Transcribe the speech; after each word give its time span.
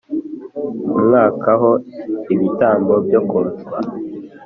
Umwaka 0.97 1.49
ho 1.61 1.71
ibitambo 2.33 2.93
byo 3.05 3.19
koswa 3.29 3.77